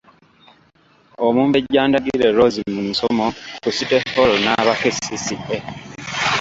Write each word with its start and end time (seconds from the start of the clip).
Omumbejja 1.25 1.81
Ndagire 1.89 2.27
Rose 2.37 2.61
mu 2.73 2.81
musomo 2.87 3.25
ku 3.61 3.69
City 3.77 3.97
Hall 4.13 4.31
n’aba 4.43 4.73
KCCA. 4.81 5.57